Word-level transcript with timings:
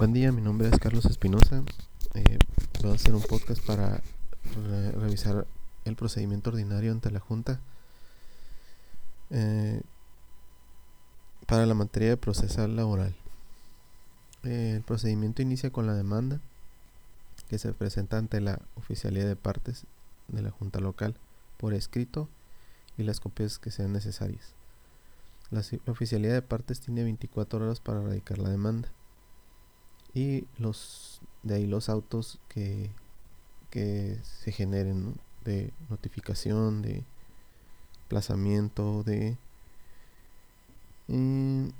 Buen 0.00 0.14
día, 0.14 0.32
mi 0.32 0.40
nombre 0.40 0.66
es 0.66 0.78
Carlos 0.78 1.04
Espinosa. 1.04 1.62
Eh, 2.14 2.38
voy 2.80 2.92
a 2.92 2.94
hacer 2.94 3.14
un 3.14 3.20
podcast 3.20 3.62
para 3.66 4.00
revisar 4.98 5.46
el 5.84 5.94
procedimiento 5.94 6.48
ordinario 6.48 6.90
ante 6.90 7.10
la 7.10 7.20
Junta 7.20 7.60
eh, 9.28 9.82
para 11.46 11.66
la 11.66 11.74
materia 11.74 12.08
de 12.08 12.16
procesal 12.16 12.76
laboral. 12.76 13.14
Eh, 14.42 14.72
el 14.76 14.82
procedimiento 14.84 15.42
inicia 15.42 15.68
con 15.68 15.86
la 15.86 15.92
demanda 15.92 16.40
que 17.50 17.58
se 17.58 17.70
presenta 17.74 18.16
ante 18.16 18.40
la 18.40 18.58
oficialidad 18.76 19.26
de 19.26 19.36
partes 19.36 19.84
de 20.28 20.40
la 20.40 20.50
Junta 20.50 20.80
local 20.80 21.14
por 21.58 21.74
escrito 21.74 22.26
y 22.96 23.02
las 23.02 23.20
copias 23.20 23.58
que 23.58 23.70
sean 23.70 23.92
necesarias. 23.92 24.54
La 25.50 25.62
oficialidad 25.92 26.32
de 26.32 26.40
partes 26.40 26.80
tiene 26.80 27.02
24 27.02 27.62
horas 27.62 27.80
para 27.80 28.00
radicar 28.00 28.38
la 28.38 28.48
demanda 28.48 28.88
y 30.14 30.44
los 30.58 31.20
de 31.42 31.54
ahí 31.54 31.66
los 31.66 31.88
autos 31.88 32.38
que, 32.48 32.90
que 33.70 34.18
se 34.22 34.52
generen 34.52 35.14
de 35.44 35.72
notificación 35.88 36.82
de 36.82 37.04
plazamiento 38.08 39.02
de 39.04 39.36
em, 41.08 41.70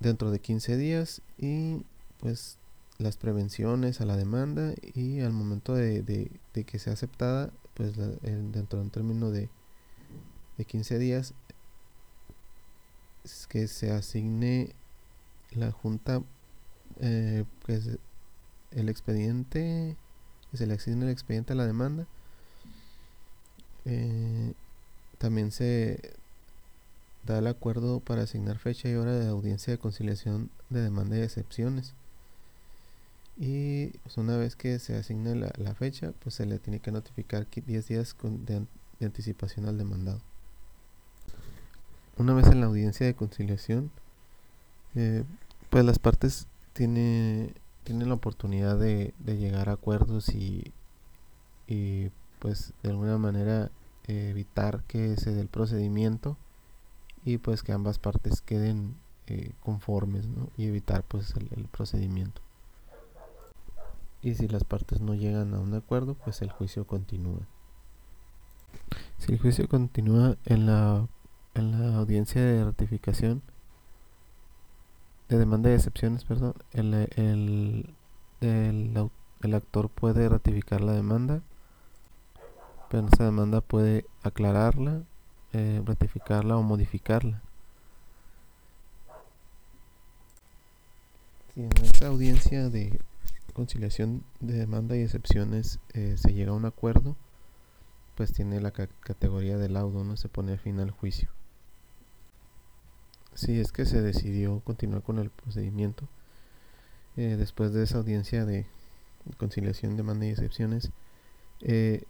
dentro 0.00 0.30
de 0.30 0.38
15 0.38 0.76
días 0.76 1.22
y 1.38 1.82
pues 2.20 2.58
las 2.98 3.16
prevenciones 3.16 4.00
a 4.00 4.06
la 4.06 4.16
demanda 4.16 4.74
y 4.94 5.20
al 5.20 5.32
momento 5.32 5.74
de, 5.74 6.02
de, 6.02 6.64
que 6.64 6.78
sea 6.78 6.92
aceptada 6.92 7.50
pues 7.74 7.94
dentro 7.96 8.78
de 8.78 8.84
un 8.84 8.90
término 8.90 9.30
de, 9.30 9.48
de 10.56 10.64
15 10.64 10.98
días 10.98 11.34
que 13.48 13.68
se 13.68 13.90
asigne 13.90 14.74
la 15.52 15.72
junta 15.72 16.22
eh, 17.00 17.44
el 18.70 18.88
expediente 18.88 19.96
que 20.50 20.56
se 20.56 20.66
le 20.66 20.74
asigne 20.74 21.04
el 21.04 21.10
expediente 21.10 21.52
a 21.52 21.56
la 21.56 21.66
demanda 21.66 22.06
eh, 23.84 24.52
también 25.18 25.50
se 25.52 26.14
da 27.24 27.38
el 27.38 27.46
acuerdo 27.46 28.00
para 28.00 28.22
asignar 28.22 28.58
fecha 28.58 28.88
y 28.88 28.94
hora 28.94 29.14
de 29.14 29.28
audiencia 29.28 29.72
de 29.72 29.78
conciliación 29.78 30.50
de 30.70 30.80
demanda 30.80 31.16
y 31.16 31.22
excepciones. 31.22 31.94
Y 33.36 33.88
pues, 33.98 34.16
una 34.16 34.36
vez 34.36 34.56
que 34.56 34.78
se 34.78 34.96
asigne 34.96 35.34
la, 35.34 35.74
fecha 35.74 36.12
pues 36.22 36.34
se 36.34 36.46
le 36.46 36.58
tiene 36.58 36.80
que 36.80 36.90
notificar 36.90 37.46
10 37.50 37.88
días 37.88 38.16
de 38.22 38.66
anticipación 39.06 39.66
al 39.66 39.78
demandado 39.78 40.20
una 42.16 42.34
vez 42.34 42.46
en 42.46 42.60
la 42.60 42.66
audiencia 42.66 43.06
de 43.06 43.14
conciliación, 43.14 43.90
eh, 44.94 45.24
pues 45.70 45.84
las 45.84 45.98
partes 45.98 46.46
tiene, 46.72 47.52
tienen 47.84 48.08
la 48.08 48.14
oportunidad 48.14 48.78
de, 48.78 49.12
llegar 49.24 49.68
a 49.68 49.72
acuerdos 49.72 50.30
y, 50.30 50.72
pues 52.38 52.72
de 52.82 52.90
alguna 52.90 53.18
manera 53.18 53.70
evitar 54.06 54.82
que 54.84 55.16
se 55.16 55.32
dé 55.32 55.40
el 55.40 55.48
procedimiento 55.48 56.36
y 57.24 57.38
pues 57.38 57.64
que 57.64 57.72
ambas 57.72 57.98
partes 57.98 58.40
queden 58.40 58.94
eh, 59.26 59.50
conformes 59.64 60.28
y 60.56 60.66
evitar 60.66 61.02
pues 61.02 61.34
el, 61.34 61.64
procedimiento. 61.64 62.40
Y 64.22 64.34
si 64.36 64.46
las 64.48 64.64
partes 64.64 65.00
no 65.00 65.14
llegan 65.14 65.52
a 65.54 65.58
un 65.58 65.74
acuerdo, 65.74 66.14
pues 66.14 66.40
el 66.42 66.50
juicio 66.50 66.86
continúa. 66.86 67.40
Si 69.18 69.32
el 69.32 69.40
juicio 69.40 69.68
continúa 69.68 70.36
en 70.44 70.66
la 70.66 71.08
en 71.56 71.92
la 71.92 71.98
audiencia 71.98 72.42
de 72.42 72.64
ratificación 72.64 73.42
de 75.28 75.38
demanda 75.38 75.70
de 75.70 75.76
excepciones, 75.76 76.24
perdón, 76.24 76.54
el, 76.72 76.94
el, 77.16 77.94
el, 78.40 79.54
actor 79.54 79.88
puede 79.88 80.28
ratificar 80.28 80.80
la 80.80 80.92
demanda, 80.92 81.40
pero 82.90 83.08
esa 83.08 83.24
demanda 83.24 83.60
puede 83.60 84.06
aclararla, 84.22 85.02
eh, 85.52 85.82
ratificarla 85.84 86.56
o 86.56 86.62
modificarla. 86.62 87.42
Si 91.54 91.62
en 91.62 91.72
esta 91.82 92.08
audiencia 92.08 92.68
de 92.68 93.00
conciliación 93.54 94.22
de 94.40 94.54
demanda 94.54 94.96
y 94.96 95.02
excepciones 95.02 95.80
eh, 95.94 96.16
se 96.18 96.34
llega 96.34 96.50
a 96.52 96.54
un 96.54 96.66
acuerdo, 96.66 97.16
pues 98.14 98.32
tiene 98.32 98.60
la 98.60 98.70
categoría 98.70 99.56
de 99.58 99.68
laudo, 99.70 100.04
no 100.04 100.16
se 100.16 100.28
pone 100.28 100.58
fin 100.58 100.78
al 100.80 100.90
juicio 100.90 101.35
si 103.36 103.60
es 103.60 103.70
que 103.70 103.84
se 103.84 104.02
decidió 104.02 104.60
continuar 104.60 105.02
con 105.02 105.18
el 105.18 105.30
procedimiento 105.30 106.08
eh, 107.16 107.36
después 107.38 107.72
de 107.72 107.84
esa 107.84 107.98
audiencia 107.98 108.44
de 108.44 108.66
conciliación, 109.36 109.96
demanda 109.96 110.26
y 110.26 110.30
excepciones, 110.30 110.90
eh, 111.60 112.04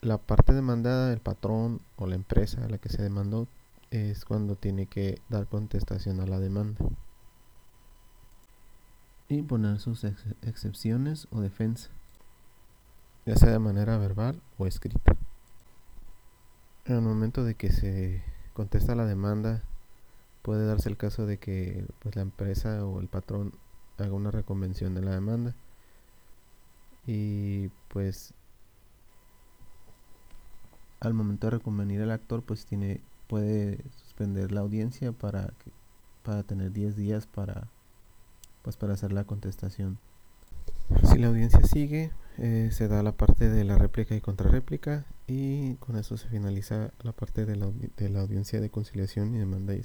la 0.00 0.18
parte 0.18 0.52
demandada, 0.52 1.12
el 1.12 1.20
patrón 1.20 1.80
o 1.96 2.06
la 2.06 2.16
empresa 2.16 2.64
a 2.64 2.68
la 2.68 2.78
que 2.78 2.88
se 2.88 3.02
demandó, 3.02 3.46
es 3.90 4.24
cuando 4.24 4.56
tiene 4.56 4.86
que 4.86 5.20
dar 5.28 5.46
contestación 5.46 6.20
a 6.20 6.26
la 6.26 6.40
demanda 6.40 6.84
y 9.28 9.42
poner 9.42 9.78
sus 9.80 10.04
excepciones 10.42 11.28
o 11.30 11.40
defensa, 11.40 11.90
ya 13.26 13.36
sea 13.36 13.50
de 13.50 13.58
manera 13.58 13.96
verbal 13.98 14.40
o 14.58 14.66
escrita. 14.66 15.16
En 16.84 16.96
el 16.96 17.02
momento 17.02 17.44
de 17.44 17.54
que 17.54 17.72
se 17.72 18.22
contesta 18.54 18.94
la 18.94 19.06
demanda, 19.06 19.62
puede 20.46 20.64
darse 20.64 20.88
el 20.88 20.96
caso 20.96 21.26
de 21.26 21.38
que 21.38 21.84
pues, 21.98 22.14
la 22.14 22.22
empresa 22.22 22.86
o 22.86 23.00
el 23.00 23.08
patrón 23.08 23.52
haga 23.98 24.12
una 24.12 24.30
reconvención 24.30 24.94
de 24.94 25.02
la 25.02 25.10
demanda. 25.10 25.56
Y 27.04 27.66
pues 27.88 28.32
al 31.00 31.14
momento 31.14 31.48
de 31.48 31.56
reconvenir 31.56 32.00
el 32.00 32.12
actor 32.12 32.44
pues 32.44 32.64
tiene 32.64 33.00
puede 33.26 33.82
suspender 34.04 34.52
la 34.52 34.60
audiencia 34.60 35.10
para 35.10 35.52
para 36.22 36.44
tener 36.44 36.72
10 36.72 36.94
días 36.94 37.26
para 37.26 37.66
pues 38.62 38.76
para 38.76 38.92
hacer 38.94 39.12
la 39.12 39.24
contestación. 39.24 39.98
Si 41.10 41.18
la 41.18 41.26
audiencia 41.26 41.60
sigue 41.64 42.12
eh, 42.38 42.68
se 42.70 42.86
da 42.86 43.02
la 43.02 43.10
parte 43.10 43.50
de 43.50 43.64
la 43.64 43.78
réplica 43.78 44.14
y 44.14 44.20
contrarréplica 44.20 45.06
y 45.26 45.74
con 45.76 45.96
eso 45.96 46.16
se 46.16 46.28
finaliza 46.28 46.92
la 47.02 47.10
parte 47.10 47.46
de 47.46 47.56
la, 47.56 47.66
de 47.96 48.08
la 48.10 48.20
audiencia 48.20 48.60
de 48.60 48.70
conciliación 48.70 49.34
y 49.34 49.38
demanda 49.38 49.74
y 49.74 49.82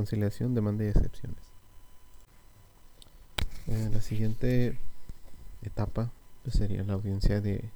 conciliación, 0.00 0.54
demanda 0.54 0.82
y 0.82 0.88
excepciones. 0.88 1.36
Eh, 3.66 3.90
la 3.92 4.00
siguiente 4.00 4.78
etapa 5.60 6.10
pues, 6.42 6.56
sería 6.56 6.82
la 6.84 6.94
audiencia 6.94 7.42
de 7.42 7.68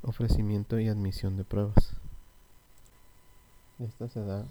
ofrecimiento 0.00 0.80
y 0.80 0.88
admisión 0.88 1.36
de 1.36 1.44
pruebas. 1.44 1.96
Esta 3.78 4.08
se 4.08 4.24
da 4.24 4.46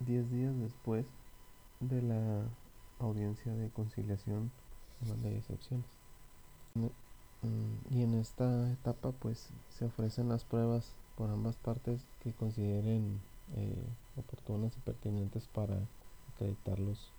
10 0.00 0.30
días 0.30 0.58
después 0.58 1.04
de 1.80 2.00
la 2.00 2.42
audiencia 2.98 3.52
de 3.52 3.68
conciliación, 3.68 4.50
demanda 5.02 5.28
y 5.28 5.34
excepciones. 5.34 5.84
Mm, 6.76 7.94
y 7.94 8.02
en 8.04 8.14
esta 8.14 8.70
etapa 8.72 9.12
pues 9.12 9.50
se 9.68 9.84
ofrecen 9.84 10.30
las 10.30 10.44
pruebas 10.44 10.94
por 11.18 11.28
ambas 11.28 11.56
partes 11.56 12.00
que 12.22 12.32
consideren 12.32 13.20
eh, 13.56 13.84
oportunas 14.16 14.72
y 14.76 14.80
pertinentes 14.80 15.46
para 15.48 15.78
acreditar 16.34 16.78
los, 16.78 17.12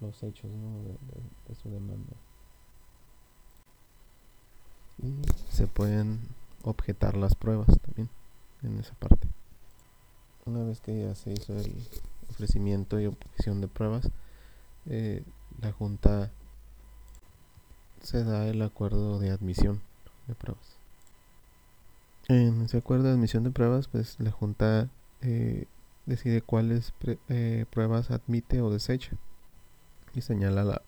los 0.00 0.22
hechos 0.22 0.50
de, 0.50 1.54
su 1.54 1.70
demanda. 1.70 2.16
Y 5.02 5.14
se 5.50 5.66
pueden 5.66 6.20
objetar 6.62 7.16
las 7.16 7.34
pruebas 7.34 7.78
también 7.80 8.08
en 8.62 8.78
esa 8.78 8.94
parte. 8.94 9.28
Una 10.44 10.62
vez 10.64 10.80
que 10.80 11.06
ya 11.06 11.14
se 11.14 11.32
hizo 11.32 11.56
el 11.56 11.74
ofrecimiento 12.30 13.00
y 13.00 13.06
objeción 13.06 13.60
de 13.60 13.68
pruebas, 13.68 14.10
eh, 14.86 15.24
la 15.60 15.72
Junta 15.72 16.30
se 18.02 18.24
da 18.24 18.48
el 18.48 18.62
acuerdo 18.62 19.18
de 19.18 19.30
admisión 19.30 19.80
de 20.26 20.34
pruebas. 20.34 20.76
En 22.28 22.62
ese 22.62 22.78
acuerdo 22.78 23.04
de 23.04 23.12
admisión 23.12 23.44
de 23.44 23.50
pruebas, 23.50 23.88
pues 23.88 24.18
la 24.18 24.30
Junta 24.30 24.88
eh, 25.22 25.66
decide 26.06 26.42
cuáles 26.42 26.92
eh, 27.28 27.64
pruebas 27.70 28.10
admite 28.10 28.60
o 28.60 28.70
desecha 28.70 29.12
y 30.14 30.20
señala 30.20 30.64
la, 30.64 30.82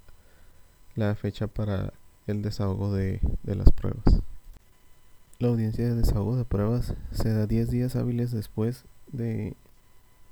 la 0.97 1.15
fecha 1.15 1.47
para 1.47 1.93
el 2.27 2.43
desahogo 2.43 2.93
de, 2.93 3.21
de, 3.43 3.55
las 3.55 3.71
pruebas. 3.71 4.23
La 5.39 5.49
audiencia 5.49 5.85
de 5.85 5.95
desahogo 5.95 6.37
de 6.37 6.45
pruebas 6.45 6.95
se 7.13 7.33
da 7.33 7.47
10 7.47 7.71
días 7.71 7.97
hábiles 7.97 8.33
después 8.33 8.85
de, 9.13 9.57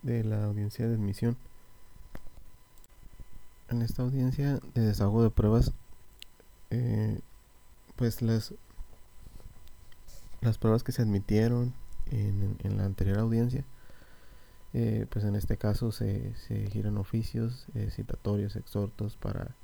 de 0.02 0.24
la 0.24 0.44
audiencia 0.44 0.88
de 0.88 0.94
admisión. 0.94 1.36
En 3.68 3.82
esta 3.82 4.02
audiencia 4.02 4.60
de 4.74 4.82
desahogo 4.82 5.22
de 5.22 5.30
pruebas, 5.30 5.72
eh, 6.70 7.20
pues 7.96 8.20
las, 8.20 8.54
las 10.40 10.58
pruebas 10.58 10.82
que 10.82 10.92
se 10.92 11.02
admitieron 11.02 11.72
en, 12.10 12.56
en 12.64 12.76
la 12.76 12.84
anterior 12.84 13.18
audiencia 13.18 13.64
eh, 14.74 15.06
pues 15.10 15.24
en 15.24 15.36
este 15.36 15.56
caso 15.56 15.92
se, 15.92 16.34
se 16.36 16.66
giran 16.70 16.96
oficios 16.96 17.66
eh, 17.74 17.90
citatorios 17.90 18.56
exhortos 18.56 19.16
para 19.16 19.54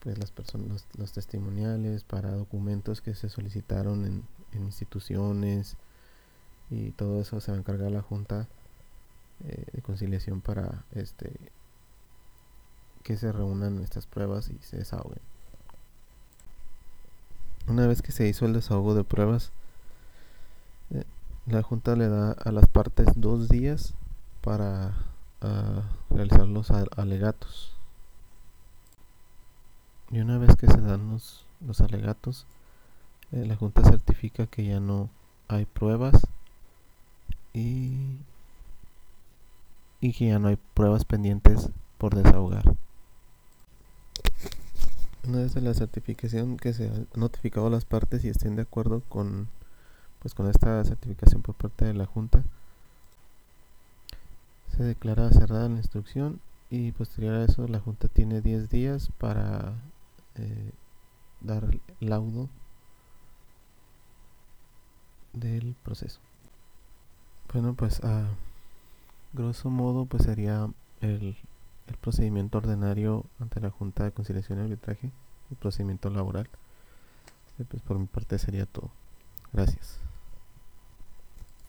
pues 0.00 0.18
las 0.18 0.30
personas 0.30 0.84
los, 0.98 1.12
testimoniales 1.12 2.04
para 2.04 2.32
documentos 2.32 3.00
que 3.00 3.14
se 3.14 3.30
solicitaron 3.30 4.04
en, 4.04 4.24
en, 4.52 4.64
instituciones 4.64 5.76
y 6.70 6.90
todo 6.90 7.20
eso 7.22 7.40
se 7.40 7.50
va 7.50 7.56
a 7.56 7.60
encargar 7.60 7.90
la 7.90 8.02
junta 8.02 8.46
de 9.40 9.82
conciliación 9.82 10.40
para 10.40 10.84
este 10.94 11.32
que 13.02 13.16
se 13.16 13.32
reúnan 13.32 13.82
estas 13.82 14.06
pruebas 14.06 14.50
y 14.50 14.58
se 14.62 14.78
desahoguen. 14.78 15.20
Una 17.68 17.86
vez 17.86 18.02
que 18.02 18.12
se 18.12 18.26
hizo 18.28 18.46
el 18.46 18.52
desahogo 18.52 18.94
de 18.94 19.04
pruebas 19.04 19.46
eh, 19.46 19.61
la 21.46 21.62
Junta 21.62 21.96
le 21.96 22.08
da 22.08 22.32
a 22.32 22.52
las 22.52 22.68
partes 22.68 23.08
dos 23.16 23.48
días 23.48 23.94
para 24.42 24.94
ah, 25.40 25.82
realizar 26.10 26.46
los 26.46 26.70
alegatos. 26.70 27.72
Y 30.10 30.20
una 30.20 30.38
vez 30.38 30.56
que 30.56 30.66
se 30.66 30.80
dan 30.80 31.10
los, 31.10 31.80
alegatos, 31.80 32.46
eh, 33.32 33.44
la 33.46 33.56
Junta 33.56 33.82
certifica 33.82 34.46
que 34.46 34.64
ya 34.66 34.78
no 34.78 35.08
hay 35.48 35.64
pruebas 35.64 36.14
y, 37.52 38.18
y 40.00 40.12
que 40.12 40.28
ya 40.28 40.38
no 40.38 40.48
hay 40.48 40.58
pruebas 40.74 41.04
pendientes 41.04 41.70
por 41.98 42.14
desahogar. 42.14 42.74
Una 45.26 45.38
vez 45.38 45.54
de 45.54 45.60
la 45.60 45.72
certificación 45.72 46.56
que 46.56 46.72
se 46.72 46.88
ha 46.88 47.18
notificado 47.18 47.68
a 47.68 47.70
las 47.70 47.84
partes 47.84 48.24
y 48.24 48.28
estén 48.28 48.56
de 48.56 48.62
acuerdo 48.62 49.02
con 49.08 49.48
pues 50.22 50.34
con 50.34 50.48
esta 50.48 50.82
certificación 50.84 51.42
por 51.42 51.56
parte 51.56 51.84
de 51.84 51.94
la 51.94 52.06
Junta 52.06 52.44
se 54.76 54.84
declara 54.84 55.30
cerrada 55.30 55.68
la 55.68 55.76
instrucción 55.76 56.40
y 56.70 56.92
posterior 56.92 57.34
a 57.34 57.44
eso 57.44 57.66
la 57.68 57.80
Junta 57.80 58.08
tiene 58.08 58.40
10 58.40 58.70
días 58.70 59.10
para 59.18 59.74
eh, 60.36 60.70
dar 61.40 61.64
laudo 62.00 62.48
del 65.32 65.74
proceso. 65.82 66.20
Bueno, 67.52 67.74
pues 67.74 68.02
a 68.04 68.26
grosso 69.32 69.70
modo 69.70 70.06
pues 70.06 70.22
sería 70.22 70.70
el, 71.00 71.36
el 71.88 71.96
procedimiento 72.00 72.58
ordinario 72.58 73.24
ante 73.40 73.60
la 73.60 73.70
Junta 73.70 74.04
de 74.04 74.12
Conciliación 74.12 74.60
y 74.60 74.62
Arbitraje, 74.62 75.10
el 75.50 75.56
procedimiento 75.56 76.08
laboral. 76.10 76.48
Pues 77.68 77.82
por 77.82 77.98
mi 77.98 78.06
parte 78.06 78.38
sería 78.38 78.66
todo. 78.66 78.90
Gracias. 79.52 79.98